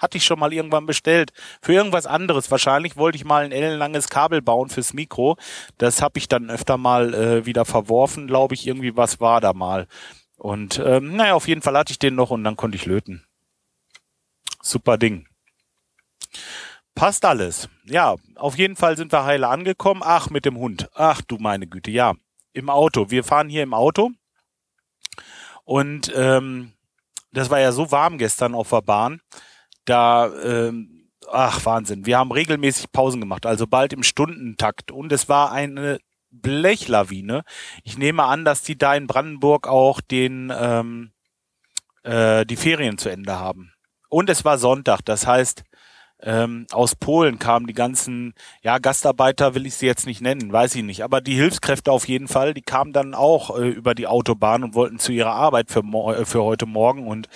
Hatte 0.03 0.17
ich 0.17 0.25
schon 0.25 0.37
mal 0.37 0.51
irgendwann 0.51 0.85
bestellt. 0.85 1.31
Für 1.61 1.71
irgendwas 1.71 2.07
anderes. 2.07 2.51
Wahrscheinlich 2.51 2.97
wollte 2.97 3.15
ich 3.15 3.23
mal 3.23 3.45
ein 3.45 3.53
ellenlanges 3.53 4.09
Kabel 4.09 4.41
bauen 4.41 4.67
fürs 4.67 4.91
Mikro. 4.91 5.37
Das 5.77 6.01
habe 6.01 6.19
ich 6.19 6.27
dann 6.27 6.49
öfter 6.49 6.77
mal 6.77 7.13
äh, 7.13 7.45
wieder 7.45 7.63
verworfen, 7.63 8.27
glaube 8.27 8.53
ich. 8.53 8.67
Irgendwie 8.67 8.97
was 8.97 9.21
war 9.21 9.39
da 9.39 9.53
mal. 9.53 9.87
Und 10.35 10.77
ähm, 10.85 11.15
naja, 11.15 11.35
auf 11.35 11.47
jeden 11.47 11.61
Fall 11.61 11.77
hatte 11.77 11.93
ich 11.93 11.99
den 11.99 12.15
noch 12.15 12.31
und 12.31 12.43
dann 12.43 12.57
konnte 12.57 12.75
ich 12.75 12.85
löten. 12.85 13.23
Super 14.61 14.97
Ding. 14.97 15.25
Passt 16.95 17.23
alles. 17.23 17.69
Ja, 17.85 18.15
auf 18.35 18.57
jeden 18.57 18.75
Fall 18.75 18.97
sind 18.97 19.13
wir 19.13 19.23
heile 19.23 19.47
angekommen. 19.47 20.01
Ach, 20.03 20.29
mit 20.29 20.43
dem 20.43 20.57
Hund. 20.57 20.89
Ach 20.95 21.21
du 21.21 21.37
meine 21.37 21.65
Güte, 21.65 21.91
ja. 21.91 22.11
Im 22.51 22.69
Auto. 22.69 23.09
Wir 23.09 23.23
fahren 23.23 23.47
hier 23.47 23.63
im 23.63 23.73
Auto. 23.73 24.11
Und 25.63 26.11
ähm, 26.13 26.73
das 27.31 27.49
war 27.49 27.61
ja 27.61 27.71
so 27.71 27.89
warm 27.89 28.17
gestern 28.17 28.53
auf 28.53 28.69
der 28.69 28.81
Bahn 28.81 29.21
da, 29.85 30.31
ähm, 30.43 31.09
ach 31.31 31.65
Wahnsinn, 31.65 32.05
wir 32.05 32.17
haben 32.17 32.31
regelmäßig 32.31 32.91
Pausen 32.91 33.21
gemacht, 33.21 33.45
also 33.45 33.67
bald 33.67 33.93
im 33.93 34.03
Stundentakt. 34.03 34.91
Und 34.91 35.11
es 35.11 35.29
war 35.29 35.51
eine 35.51 35.99
Blechlawine. 36.31 37.43
Ich 37.83 37.97
nehme 37.97 38.23
an, 38.23 38.45
dass 38.45 38.63
die 38.63 38.77
da 38.77 38.95
in 38.95 39.07
Brandenburg 39.07 39.67
auch 39.67 40.01
den 40.01 40.51
ähm, 40.55 41.11
äh, 42.03 42.45
die 42.45 42.55
Ferien 42.55 42.97
zu 42.97 43.09
Ende 43.09 43.39
haben. 43.39 43.73
Und 44.09 44.29
es 44.29 44.45
war 44.45 44.57
Sonntag, 44.57 45.01
das 45.05 45.25
heißt, 45.25 45.63
ähm, 46.21 46.67
aus 46.71 46.95
Polen 46.95 47.39
kamen 47.39 47.67
die 47.67 47.73
ganzen, 47.73 48.33
ja, 48.61 48.77
Gastarbeiter 48.77 49.55
will 49.55 49.65
ich 49.65 49.75
sie 49.75 49.87
jetzt 49.87 50.05
nicht 50.05 50.21
nennen, 50.21 50.53
weiß 50.53 50.75
ich 50.75 50.83
nicht, 50.83 51.03
aber 51.03 51.19
die 51.19 51.35
Hilfskräfte 51.35 51.91
auf 51.91 52.07
jeden 52.07 52.27
Fall, 52.27 52.53
die 52.53 52.61
kamen 52.61 52.93
dann 52.93 53.13
auch 53.13 53.57
äh, 53.57 53.67
über 53.67 53.93
die 53.95 54.07
Autobahn 54.07 54.63
und 54.63 54.75
wollten 54.75 54.99
zu 54.99 55.11
ihrer 55.11 55.33
Arbeit 55.33 55.69
für, 55.69 55.81
äh, 55.81 56.25
für 56.25 56.43
heute 56.43 56.65
Morgen 56.65 57.07
und 57.07 57.27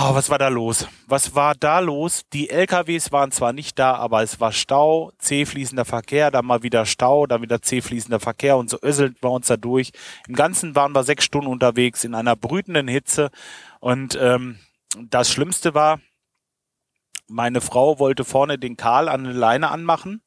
Oh, 0.00 0.14
was 0.14 0.30
war 0.30 0.38
da 0.38 0.46
los? 0.46 0.86
Was 1.08 1.34
war 1.34 1.56
da 1.56 1.80
los? 1.80 2.22
Die 2.32 2.50
LKWs 2.50 3.10
waren 3.10 3.32
zwar 3.32 3.52
nicht 3.52 3.80
da, 3.80 3.96
aber 3.96 4.22
es 4.22 4.38
war 4.38 4.52
Stau, 4.52 5.10
zäh 5.18 5.44
fließender 5.44 5.84
Verkehr, 5.84 6.30
dann 6.30 6.46
mal 6.46 6.62
wieder 6.62 6.86
Stau, 6.86 7.26
dann 7.26 7.42
wieder 7.42 7.62
zäh 7.62 7.80
fließender 7.80 8.20
Verkehr 8.20 8.58
und 8.58 8.70
so 8.70 8.78
össeln 8.80 9.16
wir 9.20 9.30
uns 9.32 9.48
da 9.48 9.56
durch. 9.56 9.90
Im 10.28 10.36
Ganzen 10.36 10.76
waren 10.76 10.92
wir 10.92 11.02
sechs 11.02 11.24
Stunden 11.24 11.48
unterwegs 11.48 12.04
in 12.04 12.14
einer 12.14 12.36
brütenden 12.36 12.86
Hitze 12.86 13.30
und 13.80 14.16
ähm, 14.20 14.60
das 15.10 15.32
Schlimmste 15.32 15.74
war, 15.74 16.00
meine 17.26 17.60
Frau 17.60 17.98
wollte 17.98 18.24
vorne 18.24 18.56
den 18.56 18.76
Karl 18.76 19.08
an 19.08 19.26
eine 19.26 19.34
Leine 19.34 19.68
anmachen 19.68 20.22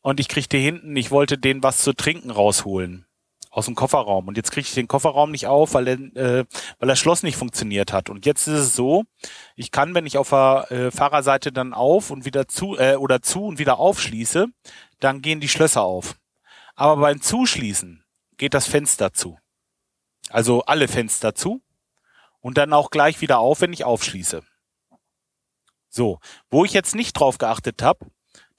und 0.00 0.20
ich 0.20 0.28
kriegte 0.28 0.56
hinten, 0.56 0.96
ich 0.96 1.10
wollte 1.10 1.36
den 1.36 1.62
was 1.62 1.82
zu 1.82 1.92
trinken 1.92 2.30
rausholen 2.30 3.03
aus 3.54 3.66
dem 3.66 3.76
Kofferraum. 3.76 4.26
Und 4.26 4.36
jetzt 4.36 4.50
kriege 4.50 4.66
ich 4.66 4.74
den 4.74 4.88
Kofferraum 4.88 5.30
nicht 5.30 5.46
auf, 5.46 5.74
weil, 5.74 5.86
er, 5.86 5.98
äh, 6.16 6.44
weil 6.80 6.88
das 6.88 6.98
Schloss 6.98 7.22
nicht 7.22 7.36
funktioniert 7.36 7.92
hat. 7.92 8.10
Und 8.10 8.26
jetzt 8.26 8.48
ist 8.48 8.58
es 8.58 8.74
so, 8.74 9.04
ich 9.54 9.70
kann, 9.70 9.94
wenn 9.94 10.06
ich 10.06 10.18
auf 10.18 10.30
der 10.30 10.66
äh, 10.70 10.90
Fahrerseite 10.90 11.52
dann 11.52 11.72
auf 11.72 12.10
und 12.10 12.24
wieder 12.24 12.48
zu 12.48 12.76
äh, 12.76 12.96
oder 12.96 13.22
zu 13.22 13.44
und 13.44 13.60
wieder 13.60 13.78
aufschließe, 13.78 14.48
dann 14.98 15.22
gehen 15.22 15.38
die 15.38 15.48
Schlösser 15.48 15.82
auf. 15.82 16.16
Aber 16.74 17.00
beim 17.00 17.20
Zuschließen 17.20 18.04
geht 18.38 18.54
das 18.54 18.66
Fenster 18.66 19.12
zu. 19.12 19.38
Also 20.30 20.64
alle 20.64 20.88
Fenster 20.88 21.36
zu 21.36 21.62
und 22.40 22.58
dann 22.58 22.72
auch 22.72 22.90
gleich 22.90 23.20
wieder 23.20 23.38
auf, 23.38 23.60
wenn 23.60 23.72
ich 23.72 23.84
aufschließe. 23.84 24.42
So, 25.88 26.18
wo 26.50 26.64
ich 26.64 26.72
jetzt 26.72 26.96
nicht 26.96 27.12
drauf 27.12 27.38
geachtet 27.38 27.82
habe, 27.82 28.06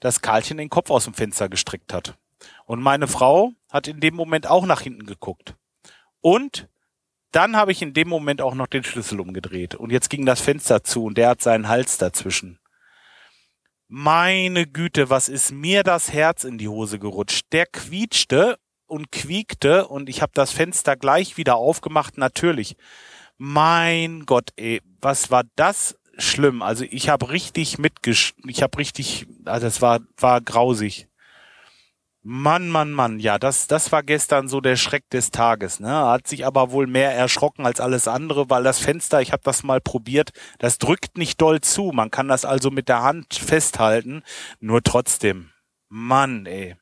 dass 0.00 0.22
Karlchen 0.22 0.56
den 0.56 0.70
Kopf 0.70 0.88
aus 0.88 1.04
dem 1.04 1.12
Fenster 1.12 1.50
gestrickt 1.50 1.92
hat. 1.92 2.16
Und 2.64 2.82
meine 2.82 3.06
Frau 3.06 3.52
hat 3.70 3.88
in 3.88 4.00
dem 4.00 4.14
Moment 4.14 4.46
auch 4.46 4.66
nach 4.66 4.80
hinten 4.80 5.06
geguckt. 5.06 5.54
Und 6.20 6.68
dann 7.32 7.56
habe 7.56 7.72
ich 7.72 7.82
in 7.82 7.92
dem 7.92 8.08
Moment 8.08 8.40
auch 8.40 8.54
noch 8.54 8.66
den 8.66 8.84
Schlüssel 8.84 9.20
umgedreht. 9.20 9.74
Und 9.74 9.92
jetzt 9.92 10.10
ging 10.10 10.24
das 10.24 10.40
Fenster 10.40 10.82
zu 10.82 11.04
und 11.04 11.18
der 11.18 11.28
hat 11.30 11.42
seinen 11.42 11.68
Hals 11.68 11.98
dazwischen. 11.98 12.58
Meine 13.88 14.66
Güte, 14.66 15.10
was 15.10 15.28
ist 15.28 15.52
mir 15.52 15.84
das 15.84 16.12
Herz 16.12 16.44
in 16.44 16.58
die 16.58 16.68
Hose 16.68 16.98
gerutscht. 16.98 17.46
Der 17.52 17.66
quietschte 17.66 18.58
und 18.86 19.12
quiekte 19.12 19.86
und 19.86 20.08
ich 20.08 20.22
habe 20.22 20.32
das 20.34 20.50
Fenster 20.50 20.96
gleich 20.96 21.36
wieder 21.36 21.56
aufgemacht, 21.56 22.18
natürlich. 22.18 22.76
Mein 23.36 24.24
Gott, 24.26 24.50
ey, 24.56 24.80
was 25.00 25.30
war 25.30 25.44
das 25.56 25.96
schlimm? 26.18 26.62
Also 26.62 26.84
ich 26.88 27.08
habe 27.08 27.30
richtig 27.30 27.78
mitgesch... 27.78 28.34
Ich 28.46 28.62
habe 28.62 28.78
richtig... 28.78 29.26
Also 29.44 29.66
es 29.66 29.82
war, 29.82 30.00
war 30.16 30.40
grausig. 30.40 31.08
Mann, 32.28 32.68
Mann, 32.70 32.90
Mann, 32.90 33.20
ja, 33.20 33.38
das, 33.38 33.68
das 33.68 33.92
war 33.92 34.02
gestern 34.02 34.48
so 34.48 34.60
der 34.60 34.74
Schreck 34.74 35.08
des 35.10 35.30
Tages. 35.30 35.78
Ne? 35.78 35.88
Hat 35.88 36.26
sich 36.26 36.44
aber 36.44 36.72
wohl 36.72 36.88
mehr 36.88 37.14
erschrocken 37.14 37.64
als 37.64 37.78
alles 37.78 38.08
andere, 38.08 38.50
weil 38.50 38.64
das 38.64 38.80
Fenster, 38.80 39.20
ich 39.22 39.30
habe 39.30 39.44
das 39.44 39.62
mal 39.62 39.80
probiert, 39.80 40.32
das 40.58 40.78
drückt 40.78 41.18
nicht 41.18 41.40
doll 41.40 41.60
zu. 41.60 41.92
Man 41.94 42.10
kann 42.10 42.26
das 42.26 42.44
also 42.44 42.72
mit 42.72 42.88
der 42.88 43.04
Hand 43.04 43.34
festhalten, 43.34 44.24
nur 44.58 44.82
trotzdem. 44.82 45.50
Mann, 45.88 46.46
ey. 46.46 46.74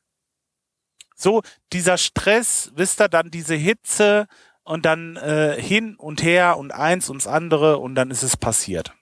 So, 1.14 1.42
dieser 1.74 1.98
Stress, 1.98 2.72
wisst 2.74 3.02
ihr, 3.02 3.10
dann 3.10 3.30
diese 3.30 3.54
Hitze 3.54 4.28
und 4.62 4.86
dann 4.86 5.16
äh, 5.16 5.60
hin 5.60 5.96
und 5.96 6.22
her 6.22 6.56
und 6.56 6.72
eins 6.72 7.10
ums 7.10 7.26
andere 7.26 7.76
und 7.76 7.96
dann 7.96 8.10
ist 8.10 8.22
es 8.22 8.38
passiert. 8.38 8.94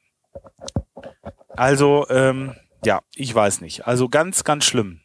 Also, 1.51 2.05
ähm, 2.09 2.57
ja, 2.85 3.03
ich 3.15 3.33
weiß 3.33 3.61
nicht. 3.61 3.87
Also 3.87 4.09
ganz, 4.09 4.43
ganz 4.43 4.65
schlimm 4.65 5.02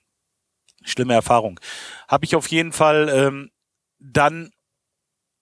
schlimme 0.89 1.13
Erfahrung. 1.13 1.59
Habe 2.07 2.25
ich 2.25 2.35
auf 2.35 2.47
jeden 2.47 2.71
Fall 2.71 3.09
ähm, 3.13 3.51
dann, 3.99 4.51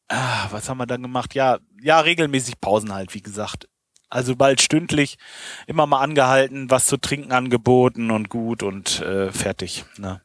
ah, 0.08 0.48
was 0.52 0.70
haben 0.70 0.78
wir 0.78 0.86
dann 0.86 1.02
gemacht? 1.02 1.34
Ja, 1.36 1.60
ja, 1.82 2.00
regelmäßig 2.00 2.60
Pausen 2.62 2.94
halt, 2.94 3.14
wie 3.14 3.22
gesagt. 3.22 3.68
Also 4.10 4.36
bald 4.36 4.62
stündlich 4.62 5.18
immer 5.68 5.88
mal 5.88 6.02
angehalten, 6.02 6.70
was 6.70 6.86
zu 6.86 6.98
trinken 6.98 7.32
angeboten 7.32 8.12
und 8.12 8.30
gut 8.30 8.64
und 8.64 9.02
äh, 9.02 9.32
fertig. 9.32 9.84
Ne? 9.98 10.22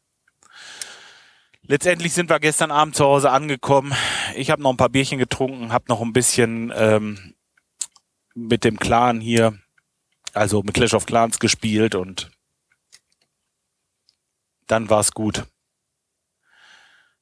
Letztendlich 1.62 2.12
sind 2.12 2.30
wir 2.30 2.40
gestern 2.40 2.70
Abend 2.70 2.94
zu 2.94 3.04
Hause 3.04 3.30
angekommen. 3.30 3.94
Ich 4.34 4.50
habe 4.50 4.62
noch 4.62 4.70
ein 4.70 4.76
paar 4.76 4.88
Bierchen 4.88 5.18
getrunken, 5.18 5.72
habe 5.72 5.84
noch 5.88 6.00
ein 6.02 6.12
bisschen 6.12 6.72
ähm, 6.74 7.34
mit 8.34 8.64
dem 8.64 8.78
Clan 8.78 9.20
hier, 9.20 9.58
also 10.32 10.62
mit 10.62 10.74
Clash 10.74 10.94
of 10.94 11.06
Clans 11.06 11.38
gespielt 11.38 11.94
und 11.94 12.30
dann 14.70 14.90
war's 14.90 15.12
gut. 15.12 15.44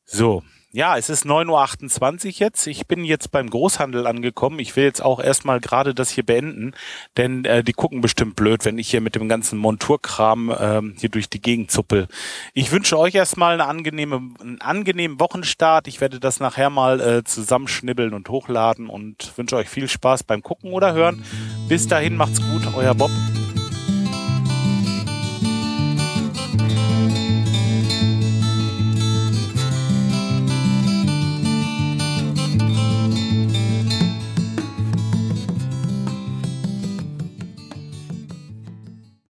So, 0.04 0.42
ja, 0.70 0.98
es 0.98 1.08
ist 1.08 1.24
9.28 1.24 2.26
Uhr 2.26 2.32
jetzt. 2.40 2.66
Ich 2.66 2.86
bin 2.86 3.02
jetzt 3.02 3.30
beim 3.30 3.48
Großhandel 3.48 4.06
angekommen. 4.06 4.58
Ich 4.58 4.76
will 4.76 4.84
jetzt 4.84 5.02
auch 5.02 5.18
erstmal 5.18 5.60
gerade 5.60 5.94
das 5.94 6.10
hier 6.10 6.26
beenden, 6.26 6.72
denn 7.16 7.46
äh, 7.46 7.64
die 7.64 7.72
gucken 7.72 8.02
bestimmt 8.02 8.36
blöd, 8.36 8.66
wenn 8.66 8.76
ich 8.76 8.90
hier 8.90 9.00
mit 9.00 9.14
dem 9.14 9.30
ganzen 9.30 9.58
Monturkram 9.58 10.54
ähm, 10.58 10.94
hier 10.98 11.08
durch 11.08 11.30
die 11.30 11.40
Gegend 11.40 11.70
zuppel. 11.70 12.06
Ich 12.52 12.70
wünsche 12.70 12.98
euch 12.98 13.14
erstmal 13.14 13.54
eine 13.54 13.64
angenehme, 13.64 14.20
einen 14.40 14.60
angenehmen 14.60 15.18
Wochenstart. 15.20 15.88
Ich 15.88 16.02
werde 16.02 16.20
das 16.20 16.38
nachher 16.38 16.68
mal 16.68 17.00
äh, 17.00 17.24
zusammenschnibbeln 17.24 18.12
und 18.12 18.28
hochladen 18.28 18.90
und 18.90 19.32
wünsche 19.36 19.56
euch 19.56 19.70
viel 19.70 19.88
Spaß 19.88 20.24
beim 20.24 20.42
Gucken 20.42 20.72
oder 20.72 20.92
Hören. 20.92 21.24
Bis 21.66 21.88
dahin 21.88 22.16
macht's 22.16 22.40
gut, 22.42 22.74
euer 22.76 22.94
Bob. 22.94 23.10